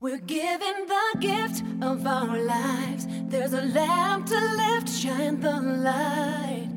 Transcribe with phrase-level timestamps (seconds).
[0.00, 3.06] We're given the gift of our lives.
[3.26, 6.68] There's a lamp to lift, shine the light.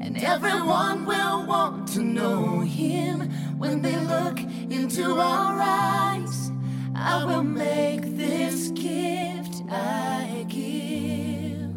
[0.00, 3.28] And everyone will want to know him
[3.58, 4.38] when they look
[4.70, 6.52] into our eyes.
[6.94, 11.74] I will make this gift I give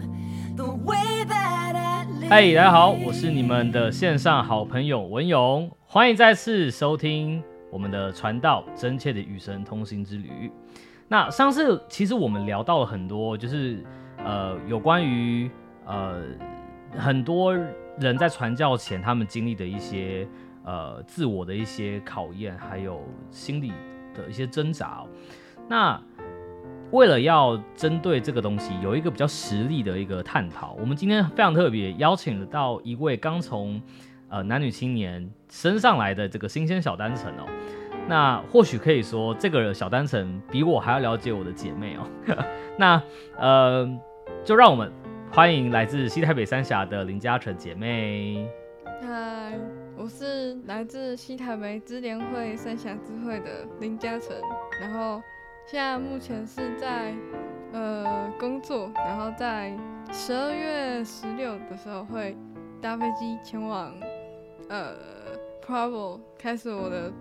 [0.55, 2.29] the way that I live.
[2.29, 10.50] 嗨，大家好，我是你们的线上好朋友文勇，欢迎再次收听 我们的传道真切的与神同行之旅。
[11.08, 13.84] 那上次其实我们聊到了很多，就是
[14.18, 15.50] 呃有关于
[15.86, 16.22] 呃
[16.96, 17.56] 很多
[17.98, 20.28] 人在传教前他们经历的一些
[20.64, 23.72] 呃自我的一些考验，还有心理
[24.14, 25.02] 的一些挣扎、
[25.68, 26.00] 那
[26.90, 33.80] 为了要针对这个东西有一个比较实力的一个探讨，我们今天非常特别邀请了到一位刚从
[34.28, 37.46] 呃男女青年升上来的这个新鲜小单程哦。
[38.08, 42.08] 那或许可以说，这个小单程比我还要了解我的姐妹哦。
[42.78, 43.02] 那
[43.36, 43.86] 呃，
[44.42, 44.90] 就让我们
[45.30, 48.48] 欢迎来自西台北三峡的林嘉诚姐妹。
[49.02, 49.52] 嗨，
[49.94, 54.34] 我是来自西台北支联会三峡支会的林嘉诚，
[54.80, 55.20] 然后
[55.66, 57.14] 现在目前是在
[57.72, 59.76] 呃工作，然后在
[60.10, 62.34] 十二月十六的时候会
[62.80, 63.92] 搭飞机前往
[64.68, 64.94] 呃
[65.66, 67.12] Provo 开始我的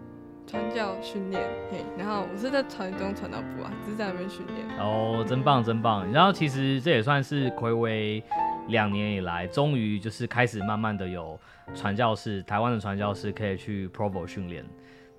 [0.45, 4.79] 传教训练，嘿，然后我是在传中传到部啊，只是在那边训练。
[4.79, 6.09] 哦，真棒真棒！
[6.11, 8.23] 然后其实这也算是暌违
[8.67, 11.37] 两年以来，终于就是开始慢慢的有
[11.75, 14.65] 传教士，台湾的传教士可以去 Provo 训练。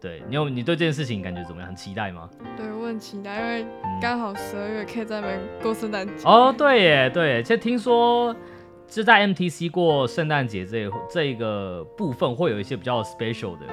[0.00, 1.66] 对你有你对这件事情感觉怎么样？
[1.66, 2.30] 很期待吗？
[2.56, 3.66] 对，我很期待，因为
[4.00, 6.24] 刚好十二月可以在那边过圣诞节。
[6.24, 8.34] 哦，对耶，对耶，其实听说
[8.89, 13.67] 就在 MTC 过圣诞节这这一个部分会有一些比较 special 的，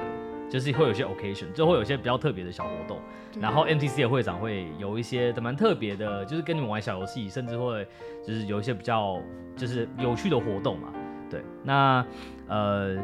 [0.50, 2.98] 就是会有一些 occasion，就会有一些比较特别的小活动。
[3.40, 7.86] 然后 MTC 的会长会有一些蛮特别的，就是跟你们玩小游戏，甚至会
[8.22, 9.18] 就是有一些比较
[9.56, 10.92] 就是有趣的活动嘛。
[11.30, 12.06] 对，那
[12.46, 12.96] 呃，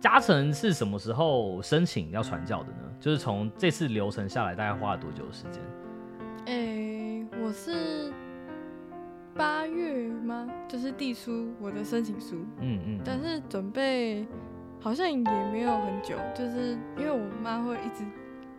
[0.00, 2.78] 嘉诚是什么时候申请要传教的呢？
[3.00, 5.62] 就是从这次流程下来，大概花了多久的时间？
[6.46, 7.70] 诶、我是
[9.34, 10.48] 八月吗？
[10.68, 14.26] 就是递出我的申请书，嗯嗯，但是准备
[14.80, 18.04] 好像也没有很久，就是因为我妈会一直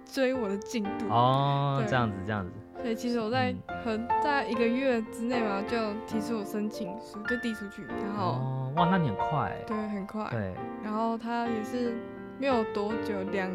[0.05, 2.51] 追我的进度，哦，这样子这样子。
[2.81, 9.63] 所以其实我在嗯很在一个月之内嘛，就提出我申请书就递出去，然后、哦，哇，那你很快欸。
[9.65, 10.53] 对很快，对，
[10.83, 11.93] 然后他也是
[12.39, 13.49] 没有多久两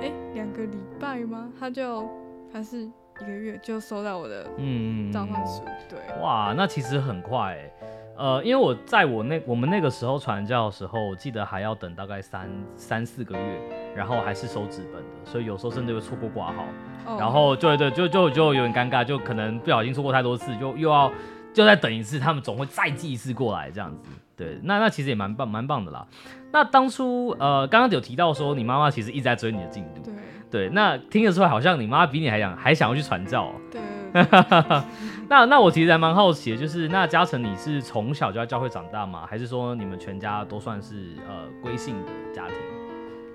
[0.00, 1.50] 诶两个礼拜吗？
[1.58, 2.06] 他就
[2.52, 2.90] 还是
[3.20, 5.98] 一个月就收到我的嗯召唤书，对。
[6.22, 7.72] 哇，那其实很快欸
[8.16, 13.60] 呃，因为我在我那我们那个时候传教的时候，我记得还要等大概三三四个月，
[13.96, 16.64] 然后还是收纸本的，所以有时候甚至会错过挂号，
[17.06, 21.10] 哦然后对对，就就就有点尴尬，就可能不小心错过太多次，就又要
[21.54, 24.10] 就再等一次，他们总会再寄一次过来这样子。
[24.40, 26.06] 对，那那其实也蛮棒蛮棒的啦。
[26.50, 30.14] 那当初呃，刚刚有提到说你妈妈其实一直在追你的进度，对
[30.50, 33.80] 对，那听得出来好像你妈比你还想还想要去传教哦、对
[35.28, 39.26] 那那我其实还蛮好奇的，就是那嘉诚你是从小就在教会长大吗？
[39.28, 42.56] 还是说你们全家都算是呃归信的家庭？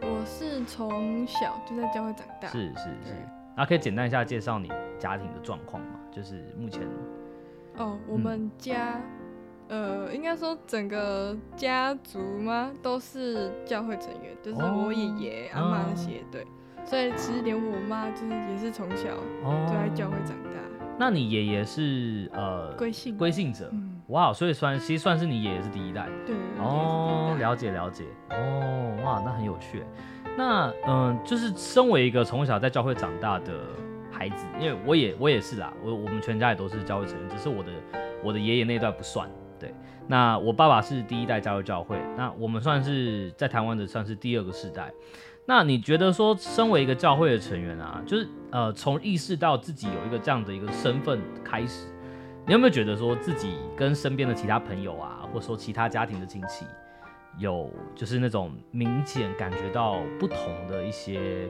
[0.02, 3.14] 我是从小就在教会长大，是是是对。
[3.56, 5.92] 那可以简单一下介绍你家庭的状况吗？
[6.12, 6.82] 就是目前
[7.78, 9.00] 哦，我们家、
[9.68, 16.46] 呃，应该说整个家族吗，都是教会成员，就是我爷爷、哦阿妈那些，对，
[16.86, 19.66] 所以其实连我妈就是也是从小哦。
[19.68, 20.60] 就在教会长大，
[21.00, 26.08] 那你爷爷是呃归信，归信者，嗯，哇，所以算其实算是你爷爷是第一代。
[26.28, 28.04] 对，哦，了解了解。
[28.30, 29.84] 哦，哇，那很有趣。
[30.38, 33.54] 那嗯、就是身为一个从小在教会长大的
[34.12, 37.72] 孩子，因为我也我也是啦，我我们全家也都是教会成员，只是我的
[38.24, 39.28] 我的爷爷那一代不算。
[39.60, 39.74] 对，
[40.08, 44.92] 那我爸爸是第一代加入教会，那我们算是在台湾的算是第二个世代。
[45.48, 51.88] 那你觉得说，身为一个教会的成员啊，就是呃，从意识到自己有一个这样的一个身份开始，
[52.48, 56.66] 你有没有觉得说自己跟身边的其他朋友啊，或者说其他家庭的亲戚，
[57.38, 60.38] 有就是那种明显感觉到不同
[60.68, 61.48] 的一些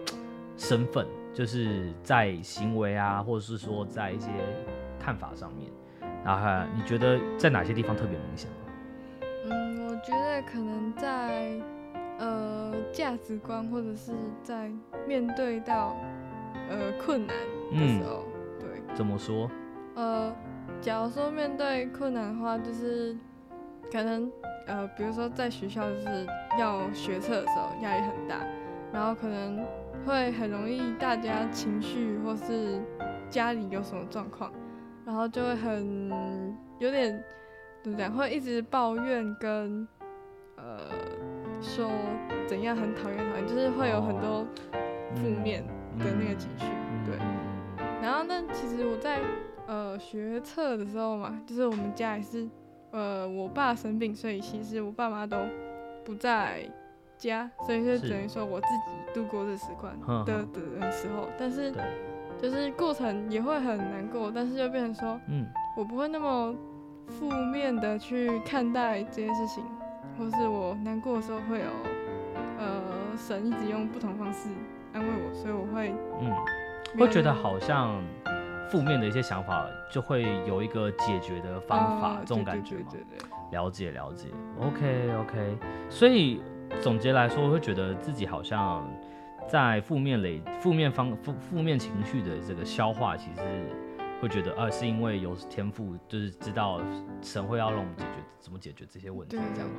[0.58, 4.30] 身份，就是在行为啊，或者是说在一些
[5.00, 5.72] 看法上面，
[6.26, 8.58] 然后你觉得在哪些地方特别明显吗？
[9.46, 11.54] 嗯，我觉得可能在
[12.18, 14.12] 呃价值观或者是
[14.44, 14.72] 在
[15.08, 15.96] 面对到
[16.68, 17.36] 呃困难
[17.72, 18.26] 的时候，
[18.60, 19.50] 对，怎么说？
[19.94, 20.36] 呃，
[20.82, 23.16] 假如说面对困难的话，就是
[23.92, 24.30] 可能
[24.66, 26.28] 呃，比如说在学校就是
[26.60, 28.40] 要学测的时候压力很大，
[28.92, 29.64] 然后可能
[30.06, 32.82] 会很容易大家情绪或是
[33.30, 34.52] 家里有什么状况，
[35.06, 37.24] 然后就会很有点
[37.84, 39.88] 怎么讲，会一直抱怨跟
[40.56, 40.80] 呃
[41.62, 41.90] 说
[42.48, 44.46] 怎样很讨厌讨厌，就是会有很多
[45.16, 45.64] 负面
[46.00, 46.66] 的那个情绪，
[47.06, 47.18] 对。
[48.02, 49.20] 然后呢，其实我在
[49.68, 52.48] 呃学测的时候嘛，就是我们家也是
[52.92, 55.38] 呃我爸生病，所以其实我爸妈都
[56.04, 56.70] 不在
[57.18, 60.46] 家，所以就等于说我自己度过这时关的
[60.80, 61.74] 的时候，但是
[62.46, 66.54] 就是过程也会很难过，但是就变成说，嗯，我不会那么
[67.08, 69.64] 负面的去看待这件事情，
[70.16, 71.66] 或是我难过的时候会有
[72.60, 72.84] 呃
[73.18, 74.50] 神一直用不同方式
[74.94, 76.32] 安慰我，所以我会嗯。
[77.00, 78.00] 会觉得好像
[78.70, 82.92] 负面的一些想法就会有一个解决的方法，这种感觉吗？
[83.52, 84.30] 了解了解
[84.62, 85.58] ，OK OK。
[85.90, 86.44] 所以
[86.80, 88.88] 总结来说，我会觉得自己好像
[89.48, 93.42] 在负面累负面方负负面情绪的这个消化，其实
[94.22, 96.82] 会觉得呃是因为有天赋，就是知道
[97.22, 99.76] 神会要让我们解决怎么解决这些问题，这样吗？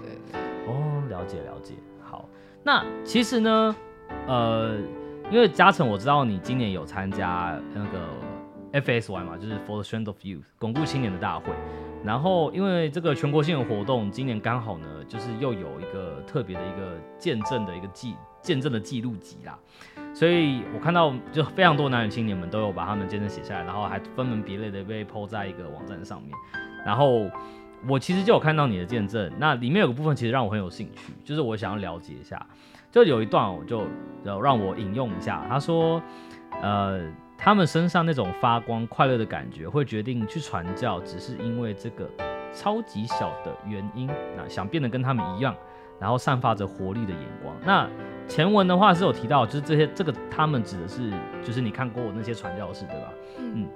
[0.67, 1.75] 哦，了解了解。
[2.01, 2.29] 好，
[2.63, 3.77] 那其实呢，
[4.27, 4.79] 呃。
[5.29, 11.53] 因为嘉诚，我知道你今年有参加那个 FSY 嘛，就是 For the Strength of Youth 巩固青年的大会。
[12.05, 18.15] 然后因为这个全国性的活动，今年刚好呢，就是又有一个特别的一个见证的一个记
[18.47, 19.59] 见证的记录集啦。
[20.15, 26.31] 所以我看到就非常多男女青年们都有把他们见证写下来，然后还分门别类的被抛在一个网站上面。
[26.87, 27.29] 然后
[27.89, 32.47] 我其实就有看到你的见证，那里面有个部分其实让我很有兴趣，就是我想要了解一下。
[32.93, 33.87] 就有一段，我就
[34.25, 35.45] 让我引用一下。
[35.51, 36.01] 他说
[36.63, 37.03] ：“呃，
[37.37, 42.09] 他们身上那种发光、快乐的感觉，会决定去传教，只是因为这个
[42.55, 44.09] 超级小的原因。
[44.35, 45.55] 那想变得跟他们一样，
[46.01, 47.55] 然后散发着活力的眼光。
[47.65, 47.89] 那
[48.29, 51.13] 前文的话是有提到，就是这些这个他们指的是，
[51.43, 53.13] 就是你看过我那些传教士，对吧？
[53.39, 53.69] 嗯。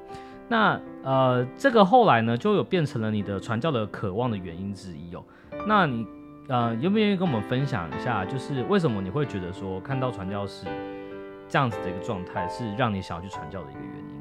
[0.48, 5.22] 那呃，这个后来呢，就有变成了你的传教的渴望的原因之一哦。
[5.66, 6.06] 那你。
[6.48, 10.66] 呃，愿不愿意跟我们分享一下，就是为什么你会觉得说看到传教士
[11.48, 14.19] 这样子的一个状态，是让你想要去传教的一个原因？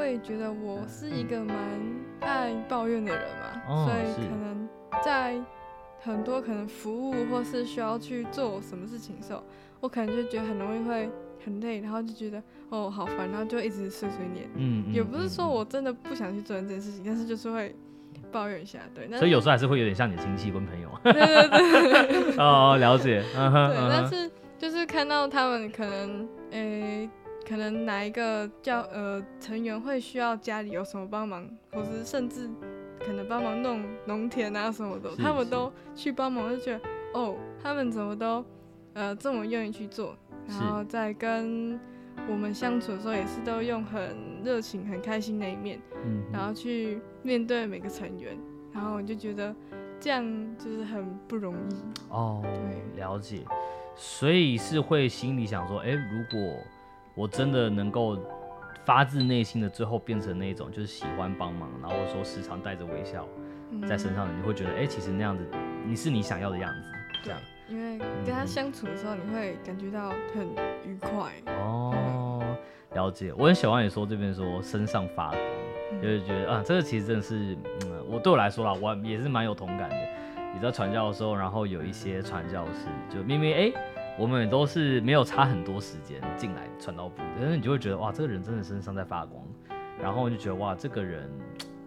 [0.00, 1.56] 会觉得我是一个蛮
[2.20, 4.68] 爱抱怨的人嘛，所以可能
[5.04, 5.38] 在
[6.00, 9.44] 很多可能服务或是需要去做什么事情的时候，
[9.80, 11.08] 我可能就觉得很容易会。
[11.42, 14.46] 很累，然后就觉得哦好烦，然后就一直碎碎念。
[14.56, 17.74] 嗯，也不是说我真的不想去做这件事情，但是就是会
[18.30, 19.08] 抱怨一下，对。
[19.16, 20.90] 所以有时候还是会有点像你的亲戚跟朋友。
[21.02, 22.36] 对对对。
[22.36, 23.22] 哦，了解。
[23.32, 27.08] 对，但是就是看到他们可能，诶，
[27.50, 32.48] 可能哪一个叫呃成员会需要家里有什么帮忙，或是甚至
[33.04, 36.80] 可能帮忙弄农田啊什么的，他们都去帮忙，就觉得
[37.12, 38.44] 哦，他们怎么都
[38.94, 40.16] 呃这么愿意去做。
[40.46, 41.78] 然后在跟
[42.28, 48.38] 我们相处的时候，也是都用很热情、很开心的一面，嗯，然后去面对每个成员，
[48.72, 49.52] 然后我就觉得
[49.98, 50.24] 这样
[50.56, 51.74] 就是很不容易
[52.10, 52.40] 哦。
[52.44, 53.44] 对，了解，
[53.96, 56.56] 所以是会心里想说，哎，如果
[57.20, 58.18] 我真的能够
[58.82, 63.28] 发自内心的最后变成那种就是喜欢帮忙，然后说时常带着微笑
[63.86, 65.46] 在身上，你会觉得，哎，其实那样子
[65.86, 66.90] 你是你想要的样子，
[67.22, 67.38] 这样。
[67.68, 70.48] 因为跟他相处的时候，你会感觉到很
[70.86, 72.42] 愉快哦。
[72.94, 75.40] 了解，我很喜欢你说这边说身上发光，
[76.02, 77.54] 就是觉得啊，这个其实真的是，
[77.84, 79.96] 嗯，我对我来说啦，我也是蛮有同感的。
[80.52, 83.72] 你知道传教的时候，然后有一些传教士，就明明哎，
[84.20, 89.42] 我们也都是没有差很多时间进来传道部，但是你就会觉得哇，这个人真的身上在发光，
[89.98, 91.26] 然后就觉得哇，这个人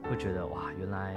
[0.09, 1.15] 会觉得哇，原来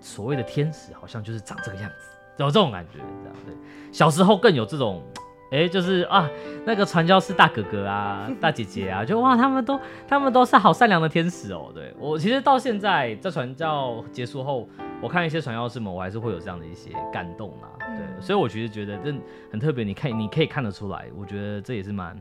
[0.00, 2.10] 所谓的天使好像就是长这个样子。
[2.36, 3.54] 有这种感觉，这样对。
[3.90, 5.02] 小时候更有这种，
[5.50, 6.28] 哎，就是啊，
[6.66, 11.72] 那个传教士大哥哥啊、大姐姐啊，就哇，他们都他们都是好善良的天使哦。
[11.74, 14.68] 对我其实到现在在传教结束后，
[15.02, 17.68] 我看一些传教士们，我还是会有这样的一些感动啊。
[17.78, 19.14] 对，所以我其实觉得这
[19.50, 22.16] 很特别，你看你可以看得出来，我觉得这也是蛮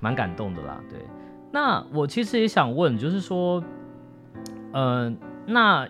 [0.00, 0.80] 蛮感动的啦。
[0.88, 0.98] 对，
[1.50, 3.62] 那我其实也想问，就是说，
[4.72, 5.88] 嗯，那。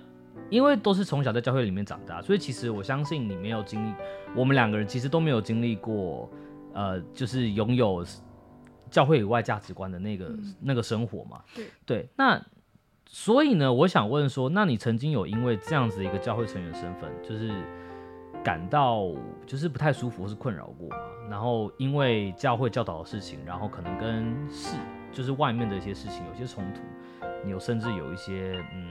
[0.50, 3.94] 因为都是从小在教会里面长大，所以其实我相信你没有经历，
[4.36, 6.28] 我们两个人其实都没有经历过，
[6.74, 8.04] 呃，就是拥有
[8.90, 11.40] 教会以外价值观的那个那个生活嘛。
[11.54, 12.38] 对对，那
[13.14, 17.52] 所以呢，我想问说，那你曾经有因为这样子一个教会成员身份，就是
[18.42, 19.12] 感到
[19.45, 20.97] 就是不太舒服或是困扰过吗？
[21.28, 24.78] 然后因为教会教导的事情，然后可能跟事
[25.12, 26.81] 就是外面的一些事情有些冲突，
[27.45, 28.88] 你有甚至有一些嗯。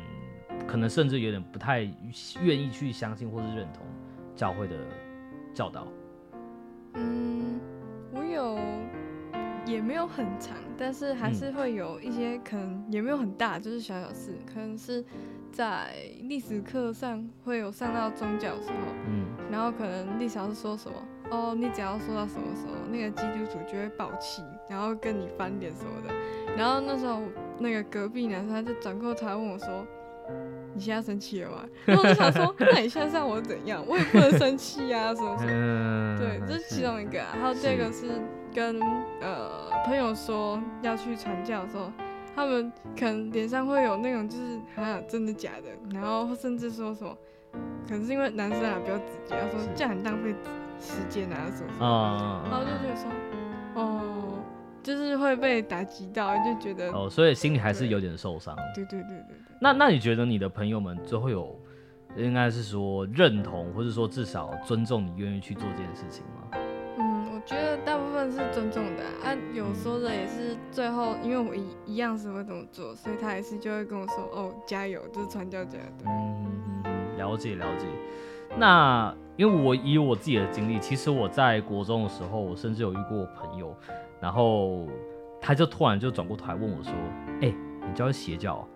[0.68, 1.82] 可能甚至有点不太
[2.42, 3.84] 愿意去相信或是认同
[4.36, 4.76] 教会的
[5.54, 5.88] 教导？
[6.94, 7.60] 嗯，
[8.14, 8.60] 我有，
[9.66, 15.06] 也没有很长，但是还嗯是会有一些可能也没有很大，就是小小事，可能是
[15.52, 18.76] 在历史课上会有上到宗教的时候，
[19.08, 20.98] 嗯然后可能历史老师说什么，
[21.30, 26.12] 哦，你只要说到什么时候，那个基督徒就会爆气，然后跟你翻脸什么的。
[26.58, 27.22] 然后那时候
[27.60, 29.86] 那个隔壁男生他就转过头来问我说
[30.74, 33.86] ：“你现在生气了吗？”然后我就想说：“那你现在让我怎样？
[33.88, 37.38] 我也不能生气啊，什么什么。”嗯，对，这是其中一个、啊。
[37.40, 38.08] 还有第二个是
[38.54, 38.80] 跟
[39.22, 41.92] 呃朋友说要去传教的时候，
[42.36, 47.16] 他们可能脸上会有那种就是啊真的假的，然后甚至说什么，
[47.88, 50.34] 可能是因为男生啊比较直接，他说这样很浪费
[50.80, 53.12] 时间啊什么什么，啊，然后就觉得说，
[53.76, 54.40] 哦，
[54.82, 58.56] 就是会被打击到，就觉得，哦，所以心里还是有点受伤。
[58.76, 59.38] 对对对对对。
[59.60, 61.56] 那那你觉得你的朋友们最后有，
[62.16, 66.58] 应该是说认同，或者说至少尊重你愿意去做这件事情吗？
[67.46, 76.06] 觉得大部分是尊重的啊，啊有说的也是最后，因为我一一样是会这么做，所以他也是就会跟我说，哦，加油，就是传教家的。
[76.06, 77.86] 嗯嗯嗯，了解了解。
[78.58, 83.76] 那因为我以我自己的经历，其实我在国中的时候，我甚至有遇过朋友，
[84.20, 84.88] 然后
[85.40, 86.94] 他就突然就转过头来问我说
[87.42, 87.54] ：“哎、
[87.88, 88.68] 你教邪教、啊？”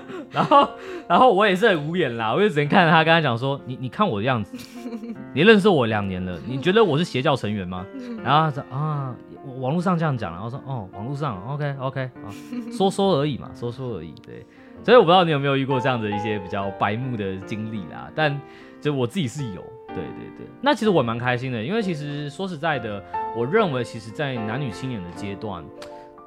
[0.30, 0.68] 然后，
[1.08, 4.56] 然后我也是很无言啦，我就只能看着他，跟他讲说：“你你看我的样子，
[5.34, 7.86] 你认识我两年了，你觉得我是邪教成员吗？”
[8.22, 9.14] 然后他说：“啊，
[9.46, 12.28] 我网络上这样讲。”然后说：“哦，网络上，OK OK 啊，
[12.76, 14.44] 说说而已嘛，说说而已。”对，
[14.84, 18.38] 所以我不知道你有没有遇过这样的一些比较白目的经历啦，但
[18.80, 19.62] 就我自己是有。
[19.88, 23.00] 对对对，那其实我蛮开心的，因为其实说实在的，
[23.36, 25.64] 我认为其实，在男女青年的阶段，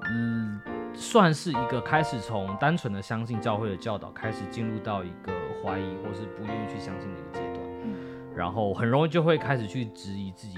[0.10, 0.58] 嗯，
[0.98, 5.32] 算是一个开始从单纯的相信教会的教导，开始进入到一个
[5.64, 7.96] 怀疑或是不愿意去相信的一个阶段，嗯
[8.36, 10.58] 然后很容易就会开始去质疑自己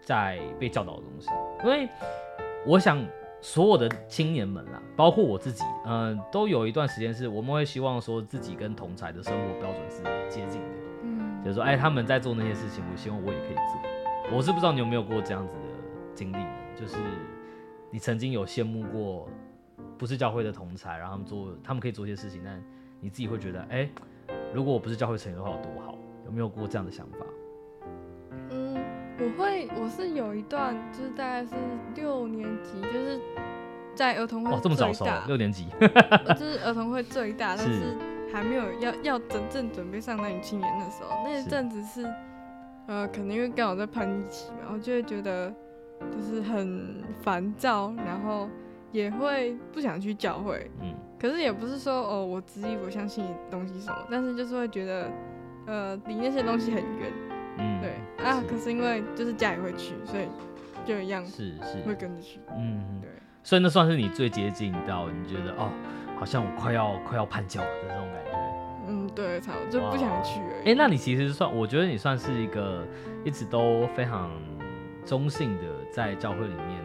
[0.00, 1.28] 在被教导的东西，
[1.64, 1.88] 因为
[2.64, 3.04] 我想
[3.40, 10.68] 所有的青年们啦，包括我自己，嗯、都有一段时间是我们会希望说自己跟同才的生活标准是接近的。
[11.02, 14.36] 嗯，就是说，哎，他们在做那些事情，我希望我也可以做。
[14.36, 15.60] 我是不知道你有没有过这样子的
[16.14, 16.56] 经历呢？
[16.76, 16.96] 就是
[17.90, 19.28] 你曾经有羡慕过
[20.00, 22.58] 不是教会的同才，然后他们做，他们可以做一些事情，但
[23.00, 23.86] 你自己会觉得，哎，
[24.54, 25.94] 如果我不是教会成员的话，有多好？
[26.24, 27.18] 有没有过这样的想法？
[28.48, 28.82] 嗯，
[29.18, 31.50] 我会，我是有一段，就是大概是
[31.94, 33.20] 六年级，就是
[33.94, 35.66] 在儿童会哇，这么早熟六年级，
[36.24, 37.98] 呃 就是儿童会最大，但是是
[38.32, 42.10] 还没有要要真正准备上男女青年的时候，那一阵子是，
[42.86, 45.52] 呃，可能因为刚好在叛逆期嘛，我就会觉得
[46.10, 48.48] 就是很烦躁，然后
[48.92, 55.10] 也会不想去教会，嗯，可是也不是说哦我执意我相信的东西什么，但是就是会觉得，
[55.66, 57.12] 呃，离那些东西很远，
[57.58, 57.94] 嗯，对。
[58.24, 60.28] 啊，可是因为就是家里会去，所以
[60.84, 63.10] 就一样是是，会跟着去，嗯，对。
[63.42, 65.70] 所以那算是你最接近到你觉得哦，
[66.18, 68.30] 好像我快要快要叛教的这种感觉。
[68.86, 70.70] 嗯，对，差不多就不想去而已。
[70.70, 72.84] 哎、那你其实算，我觉得你算是一个
[73.24, 74.30] 一直都非常
[75.06, 76.79] 中性的在教会里面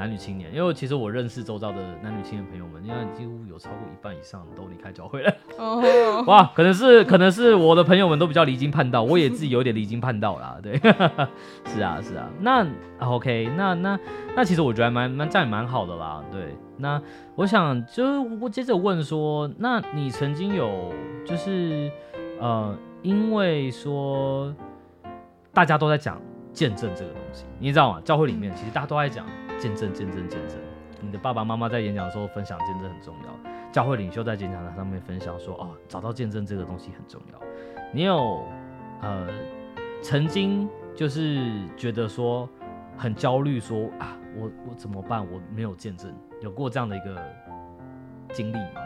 [0.00, 5.30] 男女青年，因为其实我认识周遭的男女青年朋友们，因为几乎有超过一半以上都离开教会了。
[5.58, 10.56] 哦，哇，可能是可能是我的朋友们都比较离经叛道，我也自己有点离经叛道啦。
[10.64, 10.80] 对，
[11.68, 12.30] 是啊是啊。
[12.40, 12.64] 那
[12.98, 14.00] 啊 OK，那那
[14.34, 16.24] 那其实我觉得还蛮蛮这样也蛮好的啦。
[16.32, 16.98] 对，那
[17.34, 20.94] 我想就是我接着问说，那你曾经有
[21.26, 21.92] 就是
[22.40, 24.50] 呃，因为说
[25.52, 26.18] 大家都在讲
[26.60, 28.02] 见证这个东西，你知道吗？
[28.04, 29.26] 教会里面其实大家都在讲
[29.58, 30.58] 见证见证见证。
[31.00, 33.50] 你的爸爸妈妈在演讲的时候分享见证很重要。
[33.72, 37.40] 教会领袖在演讲台上面分享说：“哦，找到见证这个东西很重要。”
[37.94, 38.44] 你有
[39.00, 39.26] 呃
[40.02, 41.40] 曾经就是
[41.78, 42.46] 觉得说
[42.94, 45.26] 很焦虑说啊，我我怎么办？
[45.32, 47.16] 我没有见证，有过这样的一个
[48.34, 48.82] 经历吗？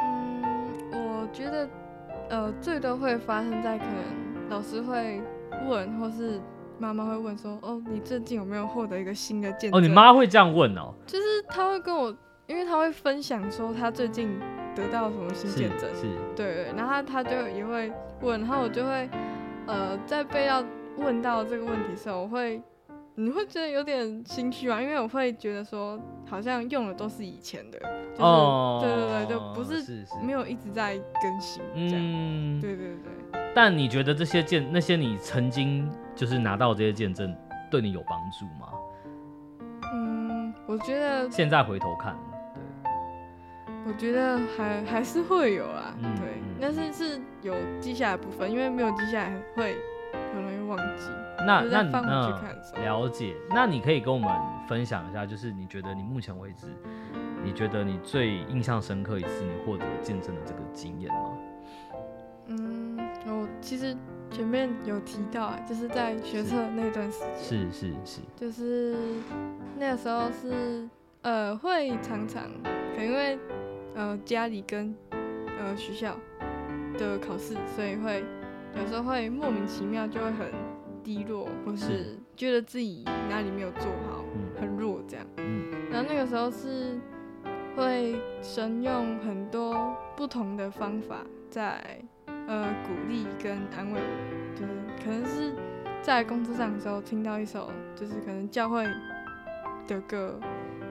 [0.00, 1.68] 嗯，我觉得
[2.30, 5.20] 呃最多会发生在可能老师会
[5.68, 6.40] 问，或是
[6.78, 9.78] 妈妈会问说，哦，你最近有没有获得一个新的见证？
[9.78, 10.92] 哦，你妈会这样问哦？
[11.06, 12.14] 就是她会跟我，
[12.46, 14.28] 因为她会分享说她最近
[14.74, 19.08] 得到什么新见证，是，对对，然后她她就也会问，然后我就会
[19.66, 20.64] 呃在被要
[20.96, 22.62] 问到这个问题的时候，我会。
[23.16, 24.82] 你会觉得有点心虚啊？
[24.82, 27.78] 因为我会觉得说，好像用的都是以前的，
[28.10, 32.00] 就是、哦，对对对，就不是没有一直在更新这样。
[32.00, 37.32] 嗯，对对对，但你觉得这些见那些你曾经就是拿到这些见证，
[37.70, 38.68] 对你有帮助吗？
[39.94, 42.16] 嗯，我觉得现在回头看，
[42.82, 42.92] 对，
[43.86, 49.76] 我觉得还还是会有啊，嗯对，嗯但是是有记下来部分，因为没有记下来会
[50.32, 51.10] 很容易忘记。
[51.46, 51.82] 那那
[52.82, 54.30] 了解，那你可以跟我们
[54.66, 56.66] 分享一下，就是你觉得你目前为止，
[57.42, 61.38] 你觉得你最印象深刻一次你获得见证的这个经验吗？
[62.46, 63.96] 嗯，我其实
[64.30, 68.96] 前面有提到啊，就是在学测那段时间，是是是，就是
[69.78, 70.88] 那个时候是
[71.22, 73.38] 呃会常常可能因为
[73.94, 76.16] 呃家里跟呃学校
[76.98, 78.22] 的考试，所以会
[78.78, 80.50] 有时候会莫名其妙就会很
[81.04, 82.18] 低落，或是是。
[82.34, 84.40] 觉得自己哪里没有做好，嗯。
[84.60, 85.24] 很弱这样。
[85.36, 85.70] 嗯。
[85.90, 86.98] 然后那个时候是
[87.76, 91.18] 会神用很多不同的方法
[91.50, 91.80] 在
[92.26, 94.72] 呃鼓励跟安慰我，就是
[95.04, 95.54] 可能是
[96.02, 98.84] 在工作上的时候听到一首就是可能教会
[99.86, 100.40] 的歌，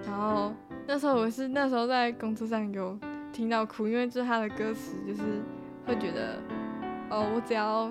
[0.05, 0.53] 然后
[0.87, 2.97] 那时候我是那时候在工作上有
[3.31, 5.21] 听到哭，因为就是他的歌词就是
[5.85, 6.39] 会觉得
[7.09, 7.89] 哦，我只要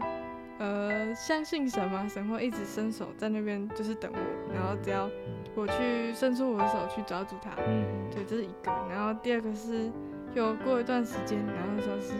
[0.62, 5.10] 呃相信神嘛，神会一直伸手在那边就是等我，然后只要
[5.56, 7.84] 我去伸出我的手去抓住他，嗯。
[8.12, 8.70] 对，这是一个。
[8.88, 9.90] 然后第二个是，
[10.34, 12.12] 有过一段时间，然后那时候是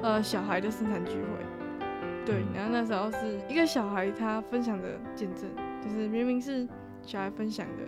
[0.00, 1.26] 呃小孩的生产聚会，
[2.24, 5.50] 对嗯，然后那时候是一个小孩他分享的见证，
[5.82, 6.68] 就是明明是
[7.02, 7.82] 小孩分享的，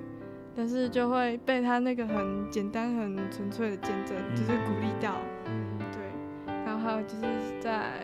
[0.56, 5.14] 但是就会被他那个很简单、很纯粹的见证，就是鼓励到，
[5.46, 6.54] 嗯对。
[6.66, 7.22] 然后还有就是
[7.60, 8.00] 在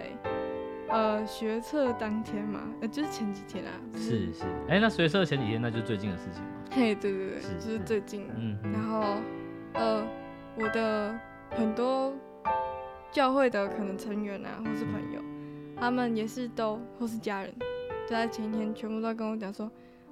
[0.90, 6.48] 呃学测当天嘛，呃就是前几天啊，是是是，哎、那学测前几天那就是最近的事情嘛？
[6.70, 8.34] 嘿，对对对，是就是是最近的。
[8.36, 9.16] 嗯然后，
[9.74, 10.04] 呃，
[10.56, 11.18] 我的
[11.50, 12.12] 很多
[13.12, 15.20] 教会的可能成员啊，或是朋友，
[15.76, 17.52] 他们也是都或是家人，
[18.06, 19.70] 就在前一天全部都跟我讲说，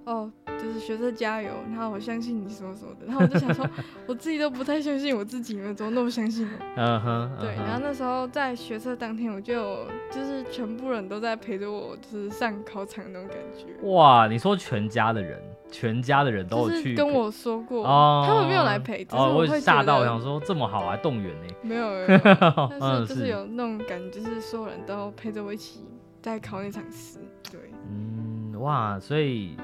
[0.09, 3.69] 哦，就是学测加油，然后我相信你什么什么的，然后我就想说，
[4.09, 6.65] 我自己都不太相信我自己，你们怎么那么相信我？
[6.77, 13.67] 嗯哼，对，然后那时候在学车当天，我就有就是全部人都在陪着我，就是上考场那种感觉。
[13.88, 15.38] 哇，你说全家的人，
[15.71, 22.21] 全家的人都有去就是跟我说过，哦，他们没有来陪，只是哦，我会觉吓到，我想说这么好还动员呢， 没有，没有
[22.71, 25.85] 但嗯是就是有那种感觉，就是所有人都陪着我一起
[26.23, 27.18] 在考那场试。
[27.51, 29.57] 对，嗯，哇，所以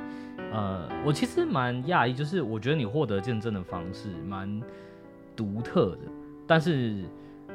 [0.55, 4.63] 呃，我其实蛮讶异，就是我觉得你获得见证的方式蛮
[5.35, 6.03] 独特的，
[6.47, 7.03] 但是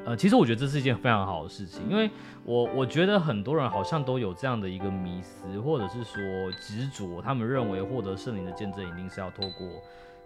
[0.06, 2.10] 呃，其实我觉得这是一件非常好的事情，因为
[2.44, 6.22] 我我觉得很多人好像都有这样的一个迷思，或者是说
[6.60, 9.68] 执着，他们认为获得圣灵的见证一定是要透过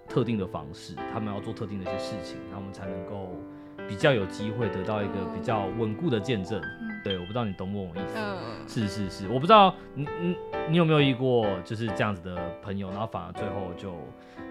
[0.08, 3.30] 特定的方式，他们要做特定的一些事情，他们才能够
[3.88, 6.60] 比较有机会得到一个比较稳固的见证。
[7.04, 8.14] 嗯对，我不知道你懂不懂我意思。
[8.18, 8.38] 嗯，
[8.68, 10.38] 是是是，我不知道你你
[10.70, 13.94] 你有没有遇过就是这样子的朋友，然后反而最后就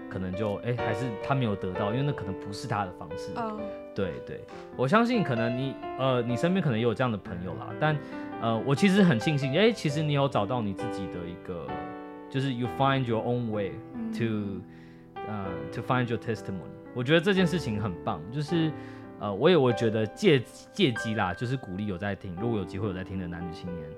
[0.09, 3.31] 可能就哎、还是他没有得到，因为那可能不是他的方式。
[3.35, 3.59] 哦，
[3.95, 4.43] 对对，
[4.77, 7.97] 我相信可能你呃你身边可能也有这样的朋友啦，但
[8.41, 11.65] 呃我其实很庆幸，哎、其实你有找到你自己的一个，
[12.29, 14.61] 就是 you find your own way 嗯 to
[15.27, 18.71] 呃 to find your testimony，我觉得这件事情很棒，就是
[19.23, 23.89] 呃我也我觉得借借机啦，就是鼓励有在听，如果有机会有在听的男女青年，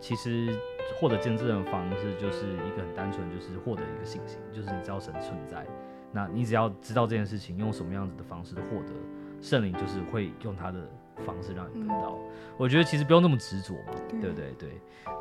[0.00, 0.58] 其实
[0.98, 5.66] 获得见证的方式就是一个很单纯，就是获得一个信心，就是你知道神存在，
[6.12, 8.94] 那你只要知道这件事情用什么样子的方式获得，
[9.42, 10.88] 圣灵就是会用他的
[11.26, 12.18] 方式让你得到。
[12.56, 14.50] 我觉得其实不用那么执着嘛，对对不对？
[14.58, 14.68] 对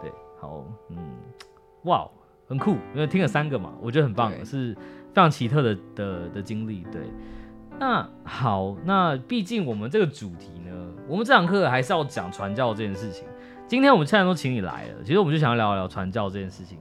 [0.03, 0.97] 对，好，嗯，
[1.83, 2.09] 哇，
[2.47, 6.85] 很酷，因为听了三个嘛，我觉得很棒，是非常奇特的的的经历。
[6.91, 7.01] 对，
[7.79, 10.71] 那好，那毕竟我们这个主题呢，
[11.07, 13.25] 我们这堂课还是要讲传教这件事情。
[13.67, 16.77] 今天我们既然都请你来了，其实我们就想要聊一聊传教这件事情。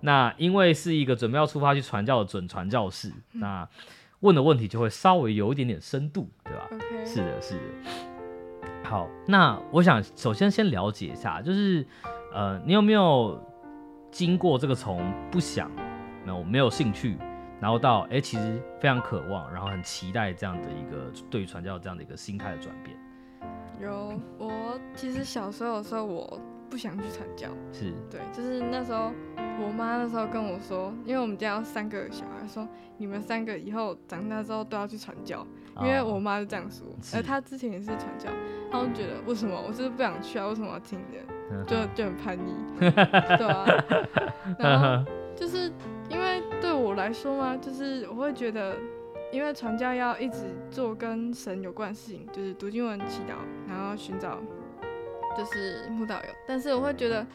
[0.00, 3.66] 那因为是一个准备要出发去传教的准传教士，那
[4.20, 6.68] 问的问题就会稍微有一点点深度，对吧
[7.06, 7.60] 是的，是的。
[8.82, 11.86] 好，那我想首先先了解一下，就是
[12.34, 13.40] 呃，你有没有
[14.10, 15.70] 经过这个从不想，
[16.26, 17.16] 那我没有兴趣，
[17.62, 22.96] 然后到哎、诶其实非常渴望，然后很期待这样的一个对于传教这样的一个心态的转变？
[23.80, 29.12] 有我其实小时候的时候，我不想去传教，是，对，就是那时候
[29.60, 35.46] 我妈那时候跟我说，因为我们家有三个小孩，说你们三个以后长大之后都要去传教，
[35.82, 37.16] 因为我哦妈就这样说，是。
[37.16, 38.28] 而她之前也是传教，
[38.72, 43.64] 然后我觉得为什么我就是不想去啊，为什么要听人，嗯就 就很叛逆， 对啊，
[44.58, 45.72] 然后就是
[46.92, 48.76] 我来说嘛，就是我会觉得，
[49.32, 53.32] 因为传教要一直做跟神有关的事情，就是读经文、祈祷，
[53.66, 54.38] 然后寻找
[55.34, 56.28] 就是慕道友。
[56.46, 57.26] 但是我会觉得，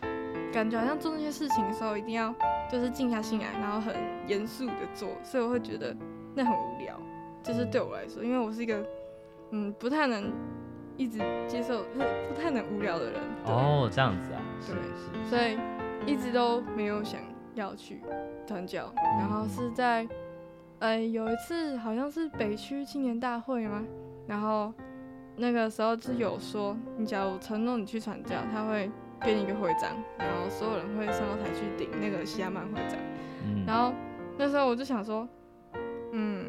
[0.53, 2.31] 感觉好像做那些事情的时候，一定要
[2.71, 3.95] 就是静下心来，然后很
[4.27, 5.95] 严肃的做，所以我会觉得
[6.35, 6.95] 那很无聊。
[7.41, 8.87] 就是对我来说，因为我是一个
[9.49, 10.31] 嗯不太能
[10.97, 11.17] 一直
[11.47, 11.99] 接受，不
[12.31, 13.19] 不太能无聊的人。
[13.45, 15.57] 哦，这样子啊，对，所以
[16.05, 17.19] 一直都没有想
[17.59, 18.01] 要去
[18.45, 18.91] 传教。
[19.19, 20.07] 然后是在，
[20.79, 23.83] 呃，有一次好像是北区青年大会吗，
[24.27, 24.73] 然后
[25.35, 28.89] 那个时候就有说，你假如承诺你去传教，他会
[29.21, 32.97] 给你一个徽章，然后所有人会上到台去顶那个西亚曼徽章。
[33.45, 33.93] 嗯然后
[34.37, 35.27] 那时候我就想说，
[36.11, 36.45] 嗯，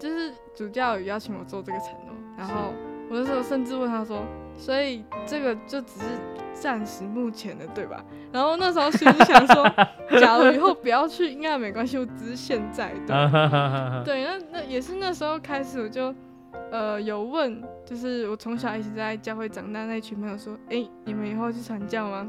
[0.00, 2.72] 就是主教有邀请我做这个承诺，然后
[3.08, 4.22] 我那时候甚至问他说，
[4.56, 6.06] 所以这个就只是
[6.52, 8.04] 暂时目前的，对吧？
[8.32, 9.68] 然后那时候心里想说，
[10.20, 14.04] 假如以后不要去，应该没关系，我只是现在对。
[14.04, 16.14] 对，那那也是那时候开始，我就
[16.70, 22.28] 呃有问，就是我从小一起在教会长大那一群朋友说，哎、你们以后去传教吗？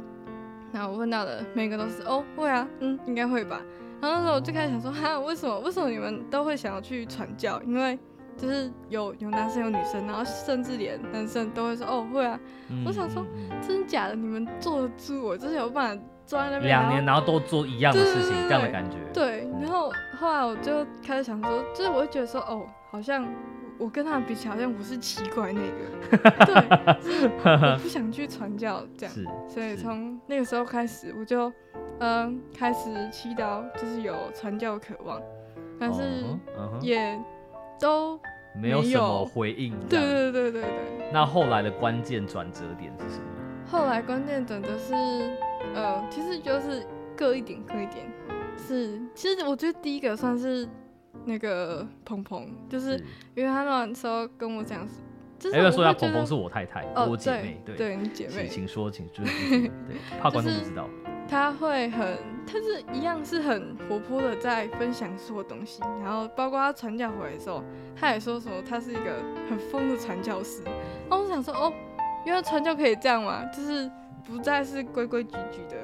[0.71, 3.61] 然后我问到的每个都是哦会啊，嗯应该会吧。
[4.01, 7.61] 然后那时候我就开始想说，哈，为什么为什么你们都会想要去传教？
[7.61, 7.97] 因为
[8.37, 13.25] 就是有有男生有女生，然后甚至连男生都会说哦会啊，嗯我想说
[13.65, 14.15] 真的假的？
[14.15, 15.23] 你们坐得住？
[15.23, 15.37] 我？
[15.37, 18.97] 就是有办法坐在那边两年，然后都做一样的事情，对对对这样的感觉。
[19.13, 23.25] 对，然后后来我就开始想说，就是我会觉得说，哦，好像
[23.77, 31.51] 我跟他们比起来，好像我是奇怪那个， 对，就是我不想去传教这样，是，所以从那个时候开始，我就
[31.99, 35.21] 嗯、开始祈祷，就是有传教渴望，
[35.79, 36.23] 但是
[36.81, 37.17] 也
[37.83, 38.17] 都
[38.55, 39.77] 没有什么回应。
[39.89, 40.71] 这对样对对对对。
[41.11, 43.25] 那后来的关键转折点是什么？
[43.69, 44.93] 后来关键转折是，
[45.75, 46.85] 呃，其实就是
[47.17, 48.09] 各一点各一点。
[48.57, 50.65] 是，其实我觉得第一个算是
[51.25, 52.95] 那个鹏鹏，就是
[53.35, 54.87] 因为他那时候跟我讲，
[55.37, 60.87] 就是说一下，我会觉得鹏鹏是我太太，哦我姐妹，对对，你姐妹，请请说，请就是继续对，怕观众不知道。
[61.27, 67.63] 他会很，他是一样是很活泼的在分享所有东西，然后包括他传教回来的时候，
[67.95, 69.15] 他也说什么他是一个
[69.49, 70.63] 很疯的传教士，
[71.09, 71.73] 然后我想说哦，
[72.25, 73.89] 原来传教可以这样嘛，就是
[74.25, 75.77] 不再是规规矩矩的，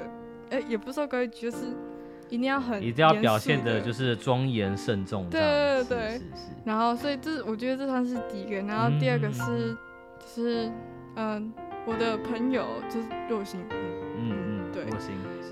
[0.51, 1.65] 哎、也不是说规矩，就是
[2.29, 6.09] 一定要很一定要表现的就是庄严慎重这对，对对。
[6.09, 6.25] 是是是，
[6.63, 9.77] 然后，所以这我觉得这算是第一个，然后第二个是，嗯。
[10.19, 10.71] 就是
[11.15, 11.51] 嗯、
[11.85, 14.85] 我的朋友就是若星，嗯嗯，对。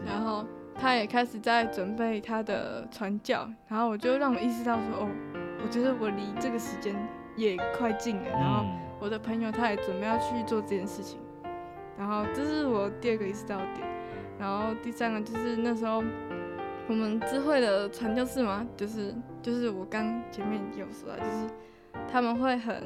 [0.06, 5.10] 然后他也开始在准备他的传教，然后我就让我意识到说，哦，
[5.63, 6.95] 我觉得我离这个时间
[7.36, 11.19] 也快近了，然后嗯我的朋友他也准备要去做这件事情，
[11.97, 13.88] 然后这是我第二个意识到的点，
[14.39, 16.03] 然后第三个就是那时候
[16.88, 21.47] 我们智慧的传教士嘛，就是就是我刚前面有说到，就是
[22.12, 22.84] 他们会很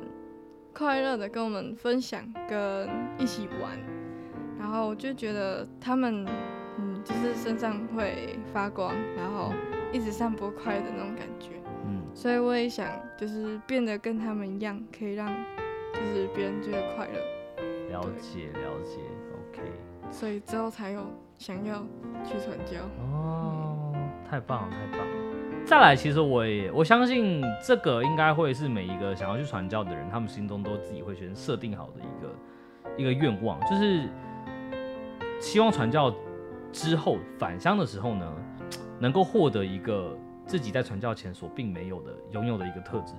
[0.73, 4.00] 快乐的跟我们分享，跟一起玩，然
[4.71, 6.25] 后我就觉得他们
[6.77, 9.53] 嗯就是身上会发光，然后
[9.91, 11.49] 一直散播快乐的那种感觉。
[11.85, 15.27] 嗯所以我也想，就是变得跟他们一样，可以让
[15.93, 18.99] 就是别人觉得快乐，了解了解
[19.49, 19.61] ，OK，
[20.11, 21.05] 所以之后才有
[21.37, 21.85] 想要
[22.23, 22.79] 去传教。
[22.99, 23.93] 哦，
[24.29, 25.13] 太棒了太棒了。
[25.63, 32.35] 再来，其实我也我相信这个应该会是每一个想要去传教的人，他们心中都自己会先设定好的一个
[32.97, 34.09] 一个愿望，就是
[35.41, 36.13] 希望传教
[36.71, 38.33] 之后返乡的时候呢，
[38.99, 43.15] 能够获得一个自己在传教前所并没有的拥有的一个特质，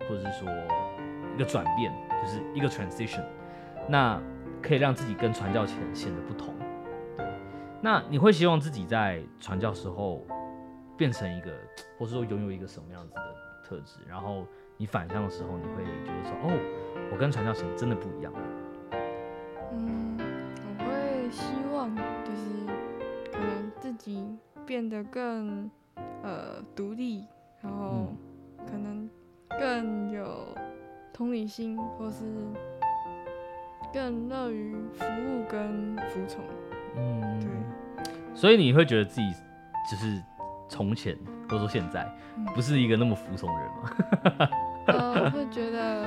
[0.00, 0.48] 或者是说
[1.36, 3.22] 一个转变，就是一个 transition，
[3.86, 4.20] 那
[4.62, 6.54] 可以让自己跟传教前显得不同。
[7.18, 7.26] 对，
[7.82, 10.26] 那你会希望自己在传教时候
[10.96, 11.52] 变成一个，
[11.98, 13.20] 或是说拥有一个什么样子的
[13.62, 14.00] 特质？
[14.08, 14.46] 然后
[14.78, 18.32] 你返乡的时候，你会觉得说，哦，我跟传教前真的不一样。
[24.78, 25.68] 变得更
[26.22, 27.24] 呃独立，
[27.60, 28.14] 然后
[28.64, 29.10] 可能
[29.58, 30.54] 更有
[31.12, 32.22] 同理心，或是
[33.92, 36.44] 更乐于服务跟服从。
[36.96, 37.50] 嗯，对。
[38.36, 39.28] 所以你会觉得自己
[39.90, 40.22] 就是
[40.68, 44.48] 从前或者说现在嗯不是一个那么服从的人吗？
[44.86, 46.06] 呃，我会觉得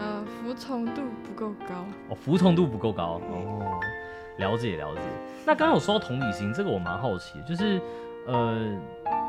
[0.00, 1.86] 呃服从度不够高。
[2.08, 3.53] 哦，服从度不够高哦，
[4.38, 5.00] 了解了解。
[5.46, 7.80] 那刚刚有说到同理心，这个我蛮好奇，就是
[8.26, 8.58] 呃，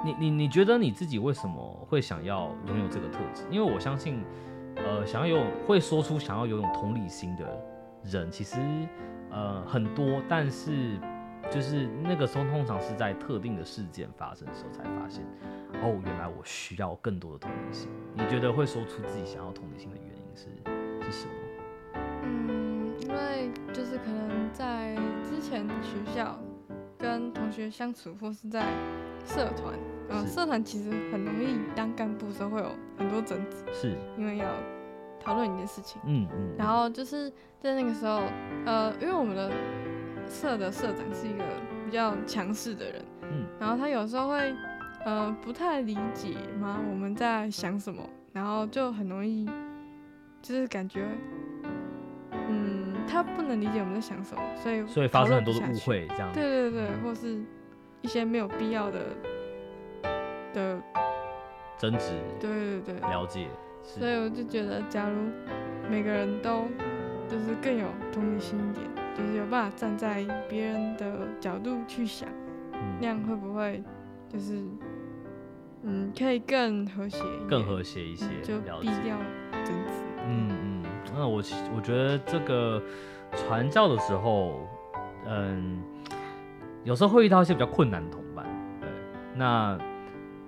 [0.04, 3.44] 你你你觉得你自己为什么会想要拥有这个特质？
[3.52, 4.24] 因为我相信，
[4.78, 7.46] 呃，想要有会说出想要拥有同理心的
[8.04, 8.58] 人，其实
[9.30, 10.98] 呃很多，但是
[11.52, 15.24] 就是那个时候通常是在特定的事件发生的时候才发现，
[15.84, 17.90] 哦，原来我需要更多的同理心。
[18.14, 20.46] 你觉得会说出自己想要同理心的原因是
[21.06, 21.34] 是什么？
[22.24, 22.65] 嗯，
[23.16, 26.38] 因为就是可能在之前学校
[26.98, 28.66] 跟同学相处，或是在
[29.26, 29.74] 社团，
[30.10, 34.46] 呃、社团其实很容易当干部的时候会有很多争执，是，因为要
[35.18, 38.22] 讨论一件事情，嗯嗯，然后就是在那个时候，
[38.66, 39.50] 呃，因为我们的
[40.28, 41.44] 社的社长是一个
[41.86, 43.46] 比较强势的人，嗯。
[43.60, 44.54] 然后他有时候会
[45.06, 49.50] 呃不太理解嘛我们在想什么，然后就很容易
[50.42, 51.06] 就是感觉，
[52.32, 55.80] 嗯，他不能理解我们在想什么，所以所以发生很多的误。
[55.80, 57.42] 会，这样对对对，或是
[58.02, 59.00] 一些没有必要的
[60.54, 60.82] 的，
[61.78, 63.48] 争执对对对，了解，
[63.84, 65.16] 所以我就觉得，假如
[65.90, 66.66] 每个人都
[67.28, 72.28] 就是更有同理心一点，就是有办法站在别人的角度去想，
[72.72, 73.84] 那嗯样会不会
[74.30, 74.62] 就是
[75.84, 78.60] 嗯可以更和谐更和谐一些嗯，就。
[78.82, 79.18] 避掉
[79.64, 80.04] 争执。
[80.28, 80.75] 嗯嗯，
[81.16, 81.42] 那我
[81.76, 82.82] 我觉得这个
[83.32, 84.68] 传教的时候，
[85.26, 85.82] 嗯，
[86.84, 88.46] 有时候会遇到一些比较困难的同伴，
[88.82, 88.90] 对，
[89.34, 89.78] 那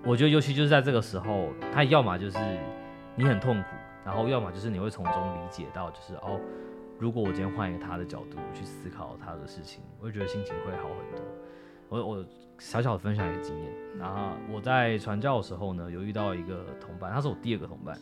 [0.03, 2.37] 我觉得尤其就是在这个时候，他要么就是
[3.15, 3.69] 你很痛苦，
[4.05, 6.39] 然后要么就是你会从中理解到，就是哦，
[6.99, 11.25] 如果我今天换一个他的角度去思考他的事情，我会觉得心情会好很多。
[11.89, 12.25] 我我
[12.59, 17.97] 小小的分享一个经验，然后我在传教的时候呢，有遇到一个同伴，他是我第二个同伴，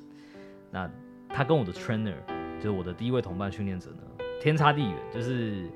[0.72, 0.90] 那
[1.30, 2.16] 他跟我的 trainer，
[2.58, 5.70] 就是我的第一位同伴训练者呢，天差地远，就是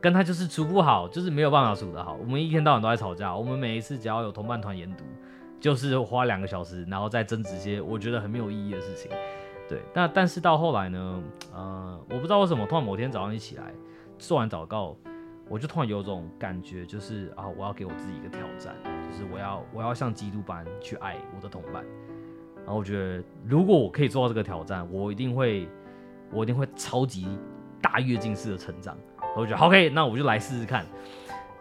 [0.00, 2.14] 跟他就是处不好，就是没有办法处得好。
[2.20, 5.04] 我们一天到晚都在吵架，我们每一次只要有同伴团研读，
[5.60, 9.10] 就是花两个小时，然后再争执些我觉得很没有意义的事情。
[9.68, 13.72] 对，那但是到后来呢，呃，我不知道为什么，突然某天早上一起来
[14.18, 14.96] 做完祷告，
[15.48, 21.84] 我就突然有种感觉，就是啊，我要给我自己一个挑战，就是我要我要像基督般去爱我的同伴。
[22.64, 25.68] 然后我觉得，如果我可以做到这个挑战，我一定会，
[26.30, 27.26] 我一定会超级
[27.80, 28.96] 大跃进式的成长。
[29.36, 30.84] 我觉得 OK，那我就来试试看。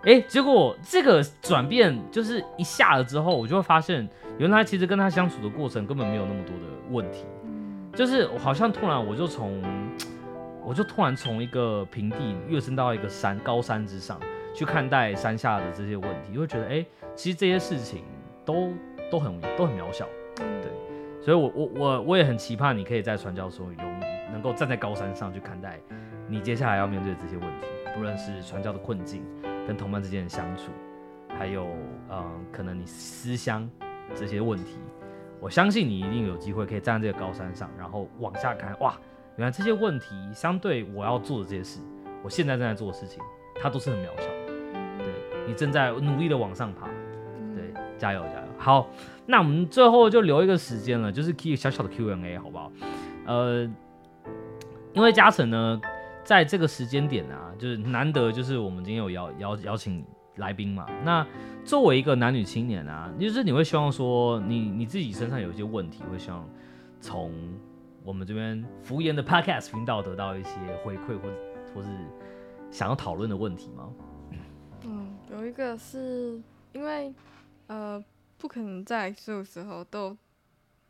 [0.04, 7.26] 哎，结果这个转变就是一下了之后，我就会发现，原来其实跟他相处的过程根本没有那么多的问题。
[7.44, 9.64] 嗯就是好像突然我就从，
[10.64, 14.20] 我就突然从一个平地跃升到一个山高山之上，
[14.54, 18.04] 去看待山下的这些问题，就会觉得，哎、其实这些事情
[18.44, 18.74] 都
[19.10, 20.06] 都很都很渺小。
[20.42, 20.72] 嗯对
[21.24, 23.78] 所以我我我我也很期盼你可以在传教的时候有
[24.36, 25.80] 能够站在高山上去看待
[26.28, 29.24] 你接下来要面对的这些问题，不论是传教的困境、
[29.66, 30.74] 跟同伴之间的相处，
[31.40, 31.66] 还有
[32.10, 33.70] 嗯可能你思乡
[34.14, 34.78] 这些问题，
[35.40, 39.00] 我相信你一定有机会可以站在这个高山上，然后往下看，哇，
[39.38, 41.80] 原来这些问题相对我要做的这些事，
[42.22, 43.24] 我现在正在做的事情，
[43.62, 44.54] 它都是很渺小的。
[44.98, 45.08] 对
[45.48, 46.90] 你正在努力的往上爬，
[47.38, 48.48] 嗯对，加油加油！
[48.58, 48.90] 好，
[49.26, 52.72] 那我们最后就留一个时间了，就是 Q 小小的 Q&A 好不好？
[53.28, 53.68] 呃，
[54.96, 55.80] 因为嘉诚呢，
[56.24, 60.04] 在这个时间点啊，就是难得，就是我们今天有邀邀邀请
[60.38, 60.88] 来宾嘛。
[61.04, 61.26] 那
[61.66, 66.50] 作为一个男女青年啊，就是你会希望说你你自己身上有一些问题，会希望
[67.02, 67.34] 从
[68.06, 70.52] 我们这边福言的 Podcast 频道得到一些
[70.84, 71.30] 回馈，或
[71.74, 71.90] 或是
[72.72, 73.90] 想要讨论的问题吗？
[74.86, 76.40] 嗯，有一个是
[76.72, 77.14] 因为
[77.68, 78.02] 呃，
[78.38, 80.16] 不可能在所有时候都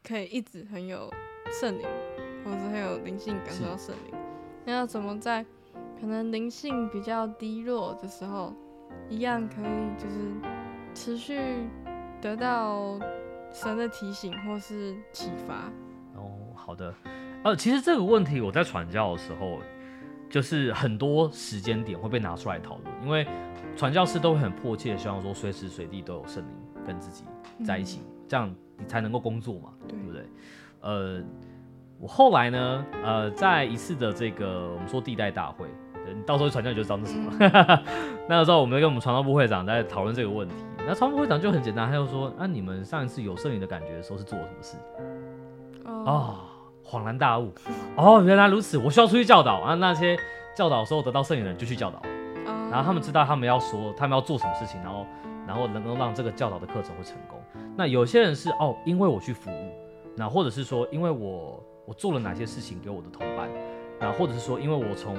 [0.03, 1.11] 可以一直很有
[1.59, 1.87] 圣灵，
[2.45, 4.13] 或者是很有灵性感受到圣灵。
[4.63, 5.43] 那要怎么在
[5.99, 8.53] 可能灵性比较低落的时候，
[9.09, 10.31] 一样可以就是
[10.93, 11.67] 持续
[12.21, 12.99] 得到
[13.51, 15.71] 神的提醒或是启发？
[16.15, 16.93] 哦，好的。
[17.43, 19.59] 呃，其实这个问题我在传教的时候，
[20.29, 23.27] 就是很多时间点会被拿出来讨论，因为
[23.75, 27.23] 传教士都会很迫切的希望说，随时随地都有圣灵跟自己
[27.63, 30.25] 在一起，这样你才能够工作嘛，对对不对？
[30.81, 31.23] 呃，
[31.99, 35.65] 我后来呢，呃，在一次的这个我们说地带大会，
[36.05, 37.31] 呃你到时候传教你就知道那是什么。
[38.27, 40.55] 那个时候我们跟我们传道部会长在讨论这个问题，
[40.85, 44.77] 那传道部会长就很简单，他就说，啊，你们上一次有圣灵的感觉的时候是做了什么事？
[45.85, 46.35] 哦，哦，
[46.83, 47.53] 恍然大悟，
[47.95, 49.75] 哦，原来如此，我需要出去教导啊。
[49.75, 50.17] 那些
[50.55, 55.05] 教导的时候得到圣灵的人就去教导，哦然后他们知道他们要说，他们要做什么事情，然后
[55.47, 57.39] 然后能够让这个教导的课程会成功。
[57.77, 59.71] 那有些人是哦，因为我去服务，
[60.17, 63.49] 那或者是说因为我我做了哪些事情给我的同伴，
[63.99, 65.15] 那或者是说因为我从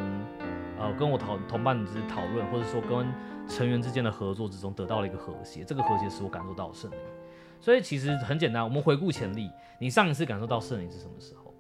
[0.79, 3.07] 呃跟我同同伴之讨论，或者说跟
[3.49, 6.99] 成员之间的合作之中得到了一个和谐，这个和谐使我感受到了圣灵。
[7.61, 9.51] 所以其实很简单，我们回顾潜力，
[9.81, 11.55] 你上一次感受到圣灵是什么时候？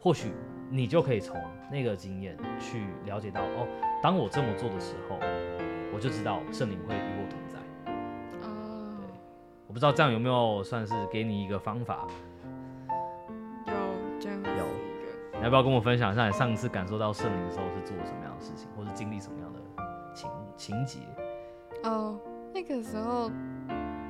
[0.00, 0.32] 或许
[0.70, 1.36] 你就可以从
[1.70, 3.66] 那个经验去了解到，哦，
[4.02, 5.18] 当我这么做的时候，
[5.92, 7.58] 我就知道圣灵会与我同在。
[8.46, 9.02] 哦，
[9.66, 12.06] 我不知道这样有没有算是给你一个方法？
[15.38, 19.60] 你要不要跟我分享一下你上一次感受到圣灵的时候是做了什么样的事情，或是经历什么样的
[20.12, 20.98] 情情节？
[21.84, 22.18] 哦，
[22.52, 23.30] 那个时候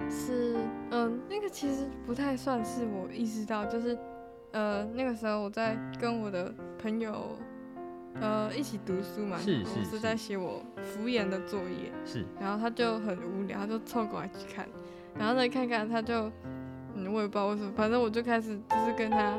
[0.09, 0.57] 是，
[0.91, 3.97] 嗯，那个其实不太算是我意识到，就是
[4.53, 7.37] 呃那个时候我在跟我的朋友
[8.23, 14.67] 呃一起读书嘛，是是是在写我敷衍的作业，是然后他就很无聊，他就凑过来去看，
[15.15, 16.33] 然后再看看他就
[16.95, 19.35] 嗯我也不知道为什么，反正我就开始就是跟他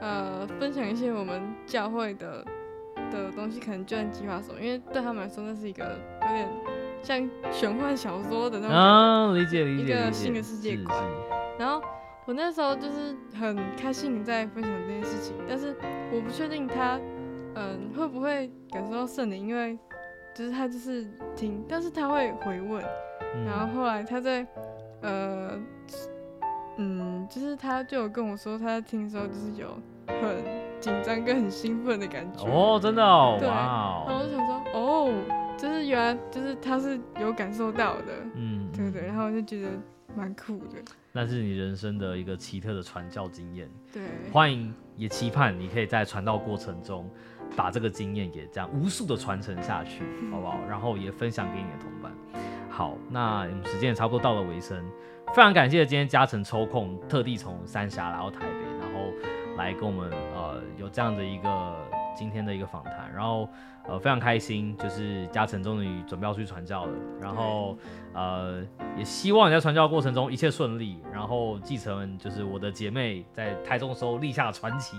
[0.00, 2.44] 呃分享一些我们教会的
[3.10, 5.84] 的东西，可能救援计划什么，因为对他们来说那是一个
[6.22, 6.48] 有点
[7.02, 8.76] 像玄幻小说的那种感觉。
[8.76, 11.04] 啊，理解理一解一，个新的世界观。
[11.58, 11.80] 然后
[12.26, 15.74] 我那时候就是很开心在分享这件事情，但是
[16.12, 16.98] 我不确定他，
[17.54, 19.78] 嗯，会不会感受到圣灵，因为
[20.34, 22.82] 就是他就是听，但是他会回问，
[23.46, 24.46] 然后嗯后来他在，
[25.00, 25.58] 呃，
[26.76, 30.44] 嗯，就是他就有跟我说，他在听的时候就是有很
[30.80, 32.44] 紧张跟很兴奋的感觉。
[32.46, 35.12] 哦，真的哦，对哇然后我哦，就想说，哦，
[35.56, 39.68] 就是原来就是他是有感受到的，嗯，对对，嗯然后我就觉得
[40.14, 40.78] 蛮酷的，
[41.12, 43.70] 那是你人生的一个奇特的传教经验。
[43.92, 44.02] 对。
[44.30, 47.08] 欢迎，也期盼你可以在传道过程中，
[47.56, 50.58] 把这个经验也这样无数的传承下去， 好不好？
[50.68, 52.12] 然后也分享给你的同伴。
[52.68, 54.84] 好，那我们时间也差不多到了尾声，
[55.36, 59.12] 非常感谢今天嘉诚抽空特地从三峡来到台北，然后
[59.58, 61.76] 来跟我们呃有这样的一个
[62.16, 63.46] 今天的一个访谈，然后
[63.86, 67.76] 呃非常开心，就是嘉诚终于准备要去传教了，然后
[68.14, 68.62] 呃
[68.96, 74.96] 也希望你在传教过程中一切顺利，然后继承就是我的姐妹在台中的时候立下的传奇，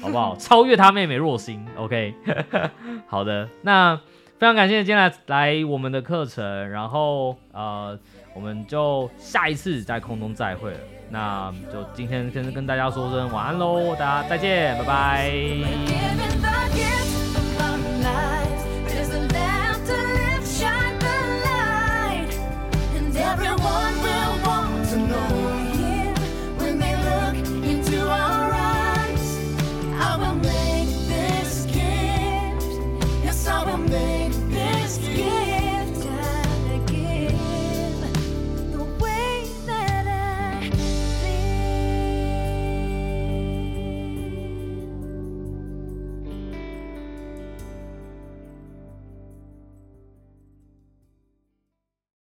[0.00, 0.36] 好不好？
[0.38, 2.14] 超越她妹妹若心，OK，
[3.08, 4.00] 好的，那
[4.38, 7.98] 非常感谢今天来来我们的课程，然后呃
[8.34, 10.78] 我们就下一次在空中再会了。
[11.10, 15.30] 那就今天先跟大家说声晚安喽，大家再见，拜拜。